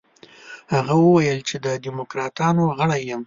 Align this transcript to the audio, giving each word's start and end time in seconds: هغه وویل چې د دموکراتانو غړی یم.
هغه 0.73 0.93
وویل 1.05 1.39
چې 1.49 1.55
د 1.65 1.67
دموکراتانو 1.85 2.63
غړی 2.77 3.01
یم. 3.09 3.19